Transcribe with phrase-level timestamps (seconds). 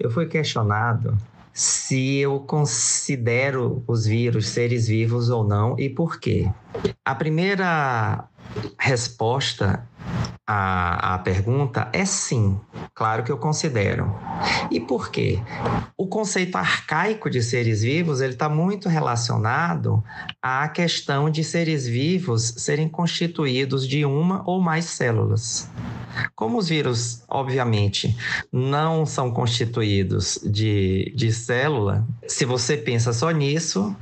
[0.00, 1.16] eu fui questionado
[1.52, 6.50] se eu considero os vírus seres vivos ou não e por quê.
[7.04, 8.24] A primeira
[8.78, 9.86] resposta
[10.46, 12.58] à, à pergunta é sim,
[12.94, 14.14] claro que eu considero.
[14.70, 15.38] E por quê?
[15.96, 20.02] O conceito arcaico de seres vivos ele está muito relacionado
[20.40, 25.68] à questão de seres vivos serem constituídos de uma ou mais células.
[26.34, 28.16] Como os vírus, obviamente,
[28.52, 33.94] não são constituídos de, de célula, se você pensa só nisso,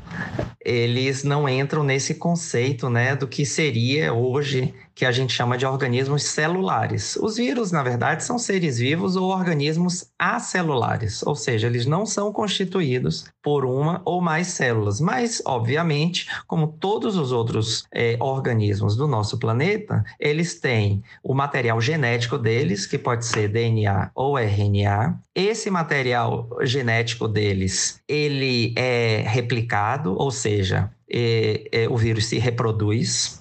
[0.64, 5.64] eles não entram nesse conceito né, do que seria hoje que a gente chama de
[5.64, 7.14] organismos celulares.
[7.14, 12.32] Os vírus, na verdade, são seres vivos ou organismos acelulares, ou seja, eles não são
[12.32, 19.06] constituídos por uma ou mais células, mas, obviamente, como todos os outros é, organismos do
[19.06, 25.16] nosso planeta, eles têm o material genético deles, que pode ser DNA ou RNA.
[25.32, 33.40] Esse material genético deles, ele é replicado, ou seja, é, é, o vírus se reproduz.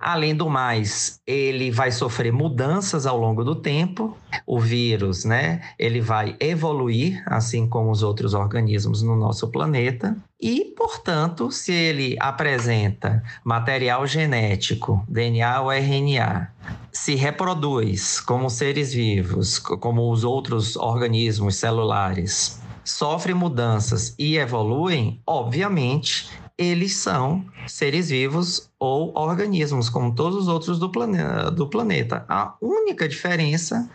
[0.00, 4.16] Além do mais, ele vai sofrer mudanças ao longo do tempo.
[4.46, 10.16] O vírus, né, ele vai evoluir, assim como os outros organismos no nosso planeta.
[10.40, 16.50] E, portanto, se ele apresenta material genético, DNA ou RNA,
[16.90, 26.28] se reproduz como seres vivos, como os outros organismos celulares, sofre mudanças e evoluem, obviamente
[26.62, 31.18] eles são seres vivos ou organismos, como todos os outros do, plane
[31.54, 32.24] do planeta.
[32.28, 33.90] A única diferença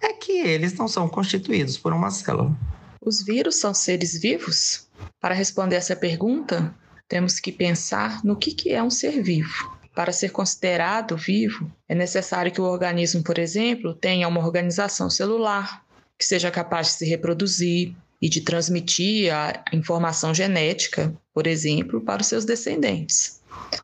[0.00, 2.56] é que eles não são constituídos por uma célula.
[3.00, 4.88] Os vírus são seres vivos?
[5.20, 6.74] Para responder essa pergunta,
[7.08, 9.78] temos que pensar no que, que é um ser vivo.
[9.94, 15.84] Para ser considerado vivo, é necessário que o organismo, por exemplo, tenha uma organização celular,
[16.16, 22.20] que seja capaz de se reproduzir, e de transmitir a informação genética, por exemplo, para
[22.20, 23.40] os seus descendentes.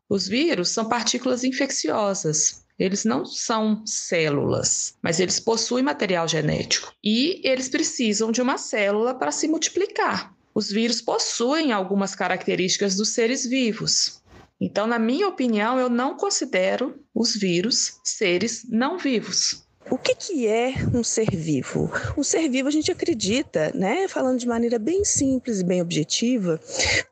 [0.09, 2.63] Os vírus são partículas infecciosas.
[2.77, 9.15] Eles não são células, mas eles possuem material genético e eles precisam de uma célula
[9.15, 10.35] para se multiplicar.
[10.53, 14.21] Os vírus possuem algumas características dos seres vivos.
[14.59, 19.64] Então, na minha opinião, eu não considero os vírus seres não vivos.
[19.89, 21.91] O que, que é um ser vivo?
[22.17, 26.59] Um ser vivo a gente acredita, né, falando de maneira bem simples e bem objetiva,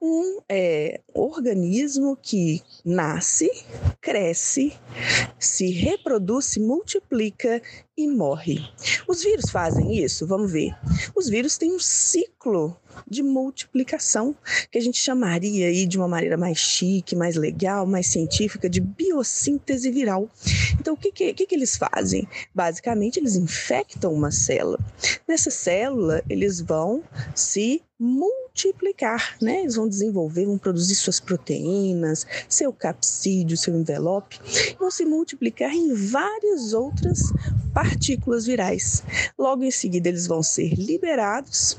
[0.02, 3.50] um é, organismo que nasce,
[4.02, 4.74] cresce,
[5.38, 7.62] se reproduz, se multiplica
[7.98, 8.60] e morre.
[9.08, 10.26] Os vírus fazem isso?
[10.26, 10.76] Vamos ver.
[11.16, 12.76] Os vírus têm um ciclo
[13.08, 14.36] de multiplicação,
[14.72, 18.82] que a gente chamaria aí de uma maneira mais chique, mais legal, mais científica, de
[18.82, 20.30] biossíntese viral.
[20.80, 22.28] Então, o que, que, que, que eles fazem?
[22.54, 24.80] Basicamente, eles infectam uma célula.
[25.28, 27.04] Nessa célula, eles vão
[27.36, 29.62] se multiplicar, né?
[29.62, 34.40] Eles vão desenvolver, vão produzir suas proteínas, seu capsídeo, seu envelope,
[34.80, 37.32] vão se multiplicar em várias outras
[37.74, 39.04] partículas virais.
[39.38, 41.78] Logo em seguida, eles vão ser liberados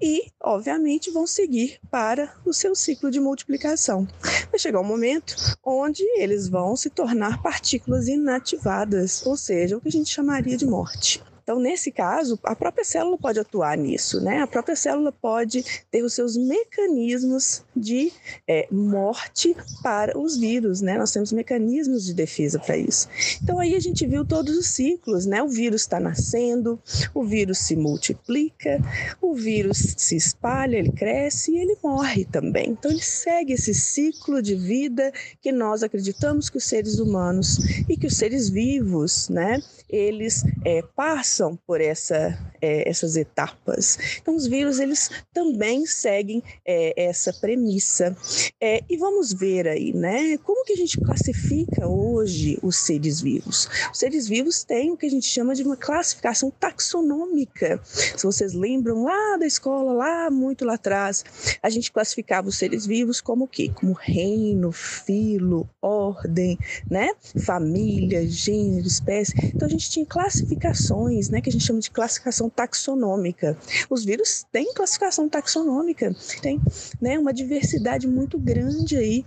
[0.00, 4.06] e, obviamente, vão seguir para o seu ciclo de multiplicação.
[4.50, 5.34] Vai chegar um momento
[5.64, 10.66] onde eles vão se tornar partículas inativadas, ou seja, o que a gente chamaria de
[10.66, 11.22] morte.
[11.42, 14.40] Então, nesse caso, a própria célula pode atuar nisso, né?
[14.40, 18.12] A própria célula pode ter os seus mecanismos de
[18.46, 20.96] é, morte para os vírus, né?
[20.96, 23.08] Nós temos mecanismos de defesa para isso.
[23.42, 25.42] Então, aí a gente viu todos os ciclos, né?
[25.42, 26.78] O vírus está nascendo,
[27.12, 28.80] o vírus se multiplica,
[29.20, 32.70] o vírus se espalha, ele cresce e ele morre também.
[32.70, 37.96] Então, ele segue esse ciclo de vida que nós acreditamos que os seres humanos e
[37.96, 39.60] que os seres vivos, né?
[39.88, 43.98] Eles é, passam passam por essa, é, essas etapas.
[44.20, 48.14] Então, os vírus eles também seguem é, essa premissa.
[48.60, 50.36] É, e vamos ver aí, né?
[50.38, 53.68] Como que a gente classifica hoje os seres vivos?
[53.90, 57.80] Os seres vivos têm o que a gente chama de uma classificação taxonômica.
[57.84, 61.24] Se vocês lembram lá da escola, lá muito lá atrás,
[61.62, 63.70] a gente classificava os seres vivos como o quê?
[63.74, 66.58] Como reino, filo, ordem,
[66.90, 67.10] né?
[67.44, 69.32] Família, gênero, espécie.
[69.54, 73.56] Então a gente tinha classificações né, que a gente chama de classificação taxonômica.
[73.88, 76.60] Os vírus têm classificação taxonômica, tem
[77.00, 79.24] né, uma diversidade muito grande aí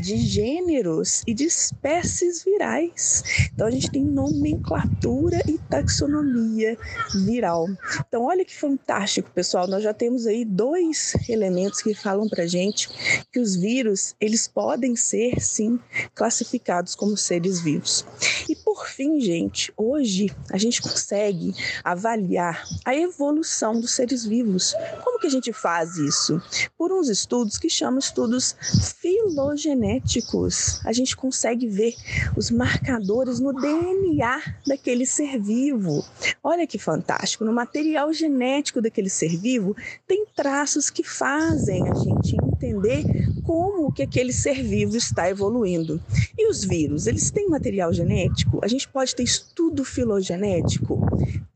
[0.00, 3.22] de gêneros e de espécies virais.
[3.52, 6.76] Então a gente tem nomenclatura e taxonomia
[7.14, 7.68] viral.
[8.08, 9.66] Então olha que fantástico, pessoal.
[9.66, 12.88] Nós já temos aí dois elementos que falam para gente
[13.30, 15.78] que os vírus eles podem ser sim
[16.14, 18.04] classificados como seres vivos.
[18.48, 21.54] E por fim, gente, hoje a gente consegue
[21.84, 24.74] avaliar a evolução dos seres vivos.
[25.04, 26.40] Como que a gente faz isso?
[26.78, 28.56] Por uns estudos que chamam estudos
[28.98, 30.80] filogenéticos.
[30.86, 31.94] A gente consegue ver
[32.34, 36.02] os marcadores no DNA daquele ser vivo.
[36.42, 37.44] Olha que fantástico!
[37.44, 39.76] No material genético daquele ser vivo
[40.08, 43.04] tem traços que fazem a gente entender
[43.42, 46.00] como que aquele ser vivo está evoluindo.
[46.38, 48.60] E os vírus, eles têm material genético?
[48.70, 50.96] Gente pode ter estudo filogenético?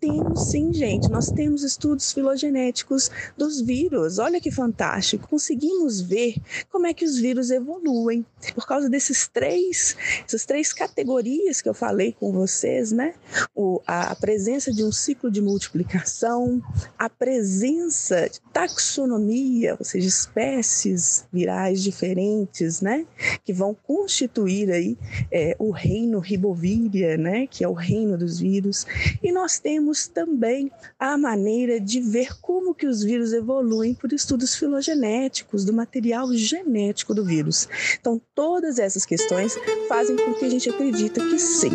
[0.05, 1.09] Temos sim, gente.
[1.09, 4.19] Nós temos estudos filogenéticos dos vírus.
[4.19, 5.27] Olha que fantástico.
[5.27, 6.35] Conseguimos ver
[6.71, 8.23] como é que os vírus evoluem
[8.55, 9.97] por causa desses três,
[10.27, 13.15] essas três categorias que eu falei com vocês, né?
[13.55, 16.63] O, a, a presença de um ciclo de multiplicação,
[16.99, 23.07] a presença de taxonomia, ou seja, espécies virais diferentes, né?
[23.43, 24.99] Que vão constituir aí
[25.33, 27.47] é, o reino ribovíria, né?
[27.47, 28.87] Que é o reino dos vírus.
[29.23, 34.55] E nós temos também a maneira de ver como que os vírus evoluem por estudos
[34.55, 37.69] filogenéticos do material genético do vírus.
[38.01, 39.57] Então, todas essas questões
[39.89, 41.73] fazem com que a gente acredita que sim,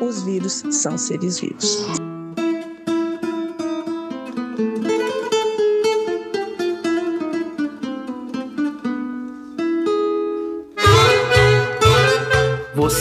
[0.00, 2.15] os vírus são seres vivos.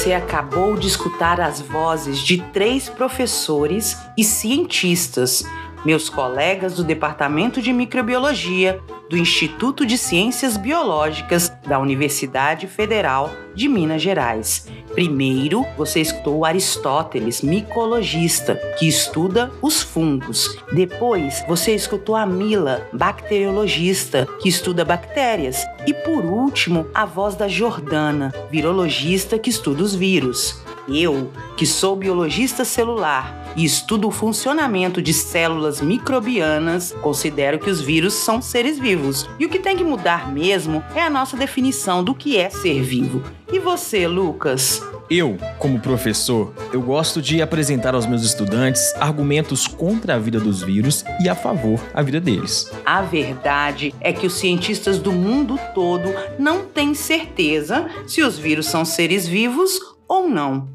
[0.05, 5.43] Você acabou de escutar as vozes de três professores e cientistas,
[5.85, 13.67] meus colegas do Departamento de Microbiologia do Instituto de Ciências Biológicas da Universidade Federal de
[13.67, 14.67] Minas Gerais.
[14.93, 20.57] Primeiro, você escutou Aristóteles, micologista, que estuda os fungos.
[20.71, 25.63] Depois, você escutou a Mila, bacteriologista, que estuda bactérias.
[25.85, 30.63] E por último, a voz da Jordana, virologista, que estuda os vírus.
[30.87, 37.81] Eu, que sou biologista celular e estudo o funcionamento de células microbianas, considero que os
[37.81, 39.29] vírus são seres vivos.
[39.39, 42.81] E o que tem que mudar mesmo é a nossa definição do que é ser
[42.81, 43.23] vivo.
[43.51, 44.81] E você, Lucas?
[45.09, 50.63] Eu, como professor, eu gosto de apresentar aos meus estudantes argumentos contra a vida dos
[50.63, 52.71] vírus e a favor a vida deles.
[52.83, 58.65] A verdade é que os cientistas do mundo todo não têm certeza se os vírus
[58.65, 60.67] são seres vivos ou não.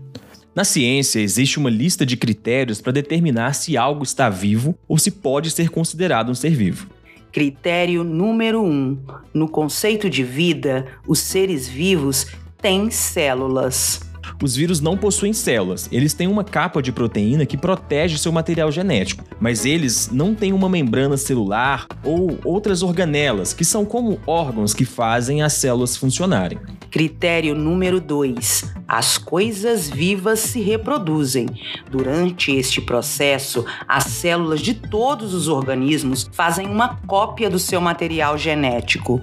[0.53, 5.11] Na ciência, existe uma lista de critérios para determinar se algo está vivo ou se
[5.13, 6.89] pode ser considerado um ser vivo.
[7.31, 8.67] Critério número 1.
[8.67, 8.99] Um,
[9.33, 12.27] no conceito de vida, os seres vivos
[12.61, 14.01] têm células.
[14.43, 18.73] Os vírus não possuem células, eles têm uma capa de proteína que protege seu material
[18.73, 24.73] genético, mas eles não têm uma membrana celular ou outras organelas, que são como órgãos
[24.73, 26.59] que fazem as células funcionarem.
[26.91, 28.75] Critério número 2.
[28.89, 31.47] As coisas vivas se reproduzem.
[31.89, 38.37] Durante este processo, as células de todos os organismos fazem uma cópia do seu material
[38.37, 39.21] genético.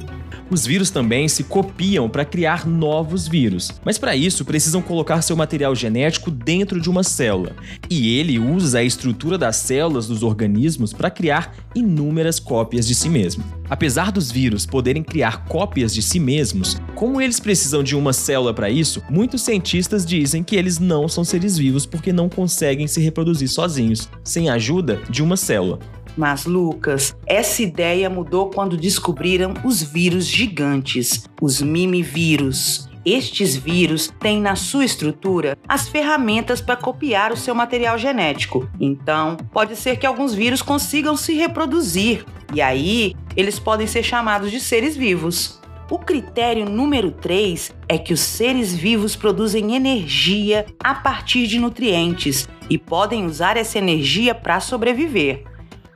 [0.50, 5.36] Os vírus também se copiam para criar novos vírus, mas para isso precisam colocar seu
[5.36, 7.54] material genético dentro de uma célula.
[7.90, 13.10] E ele usa a estrutura das células dos organismos para criar inúmeras cópias de si
[13.10, 13.44] mesmo.
[13.70, 18.54] Apesar dos vírus poderem criar cópias de si mesmos, como eles precisam de uma célula
[18.54, 23.02] para isso, muitos cientistas dizem que eles não são seres vivos porque não conseguem se
[23.02, 25.80] reproduzir sozinhos, sem a ajuda de uma célula.
[26.18, 32.90] Mas, Lucas, essa ideia mudou quando descobriram os vírus gigantes, os mimivírus.
[33.06, 38.68] Estes vírus têm na sua estrutura as ferramentas para copiar o seu material genético.
[38.82, 44.52] Então, pode ser que alguns vírus consigam se reproduzir, e aí eles podem ser chamados
[44.52, 45.62] de seres vivos.
[45.90, 52.50] O critério número 3 é que os seres vivos produzem energia a partir de nutrientes
[52.70, 55.46] e podem usar essa energia para sobreviver.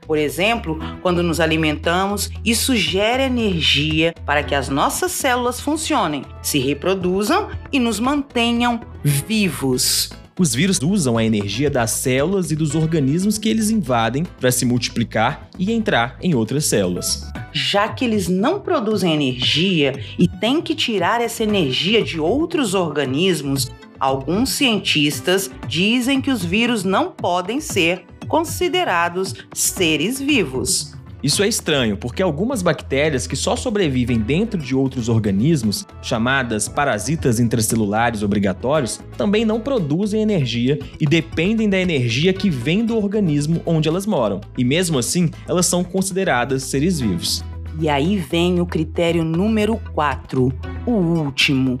[0.06, 6.58] Por exemplo, quando nos alimentamos, isso gera energia para que as nossas células funcionem, se
[6.58, 10.10] reproduzam e nos mantenham vivos.
[10.38, 14.64] Os vírus usam a energia das células e dos organismos que eles invadem para se
[14.64, 17.30] multiplicar e entrar em outras células.
[17.52, 23.70] Já que eles não produzem energia e têm que tirar essa energia de outros organismos,
[24.00, 30.94] alguns cientistas dizem que os vírus não podem ser considerados seres vivos.
[31.22, 37.38] Isso é estranho, porque algumas bactérias que só sobrevivem dentro de outros organismos, chamadas parasitas
[37.38, 43.86] intracelulares obrigatórios, também não produzem energia e dependem da energia que vem do organismo onde
[43.86, 44.40] elas moram.
[44.56, 47.44] E mesmo assim, elas são consideradas seres vivos.
[47.78, 50.50] E aí vem o critério número 4,
[50.86, 51.78] o último.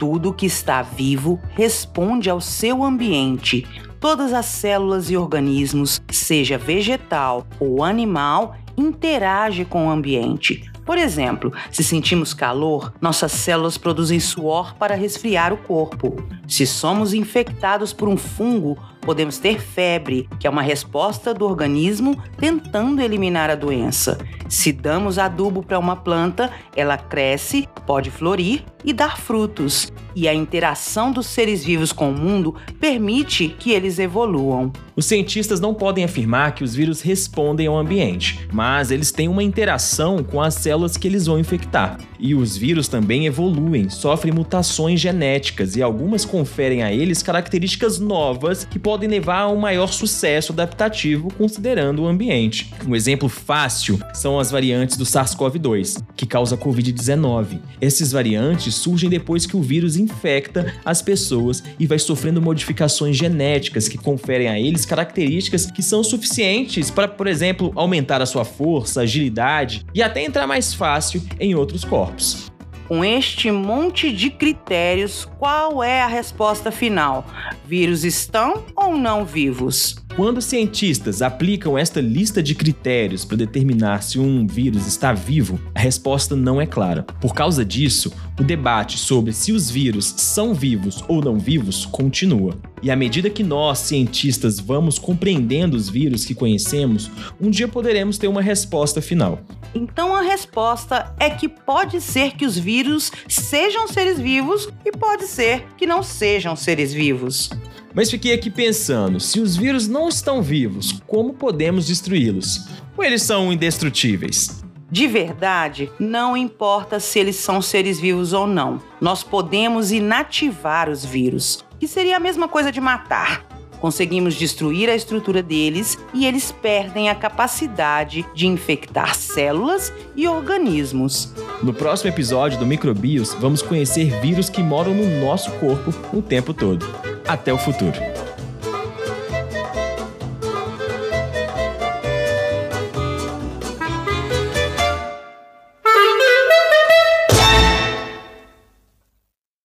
[0.00, 3.64] Tudo que está vivo responde ao seu ambiente.
[4.02, 10.68] Todas as células e organismos, seja vegetal ou animal, interagem com o ambiente.
[10.84, 16.16] Por exemplo, se sentimos calor, nossas células produzem suor para resfriar o corpo.
[16.48, 22.16] Se somos infectados por um fungo, podemos ter febre, que é uma resposta do organismo
[22.38, 24.18] tentando eliminar a doença.
[24.48, 29.92] Se damos adubo para uma planta, ela cresce, pode florir e dar frutos.
[30.14, 34.70] E a interação dos seres vivos com o mundo permite que eles evoluam.
[34.94, 39.42] Os cientistas não podem afirmar que os vírus respondem ao ambiente, mas eles têm uma
[39.42, 41.98] interação com as células que eles vão infectar.
[42.18, 48.66] E os vírus também evoluem, sofrem mutações genéticas e algumas conferem a eles características novas
[48.66, 52.72] que podem levar a um maior sucesso adaptativo considerando o ambiente.
[52.86, 57.60] Um exemplo fácil são as variantes do SARS-CoV-2, que causa Covid-19.
[57.80, 63.88] Esses variantes surgem depois que o vírus infecta as pessoas e vai sofrendo modificações genéticas
[63.88, 69.02] que conferem a eles características que são suficientes para, por exemplo, aumentar a sua força,
[69.02, 72.51] agilidade e até entrar mais fácil em outros corpos.
[72.92, 77.24] Com este monte de critérios, qual é a resposta final?
[77.64, 79.96] Vírus estão ou não vivos?
[80.14, 85.80] Quando cientistas aplicam esta lista de critérios para determinar se um vírus está vivo, a
[85.80, 87.02] resposta não é clara.
[87.18, 92.54] Por causa disso, o debate sobre se os vírus são vivos ou não vivos continua.
[92.82, 98.18] E à medida que nós, cientistas, vamos compreendendo os vírus que conhecemos, um dia poderemos
[98.18, 99.40] ter uma resposta final.
[99.74, 105.24] Então a resposta é que pode ser que os vírus sejam seres vivos e pode
[105.24, 107.48] ser que não sejam seres vivos.
[107.94, 112.66] Mas fiquei aqui pensando: se os vírus não estão vivos, como podemos destruí-los?
[112.96, 114.62] Ou eles são indestrutíveis?
[114.90, 121.02] De verdade, não importa se eles são seres vivos ou não, nós podemos inativar os
[121.02, 123.46] vírus, que seria a mesma coisa de matar.
[123.80, 131.32] Conseguimos destruir a estrutura deles e eles perdem a capacidade de infectar células e organismos.
[131.62, 136.54] No próximo episódio do Microbios, vamos conhecer vírus que moram no nosso corpo o tempo
[136.54, 136.86] todo.
[137.26, 138.11] Até o futuro.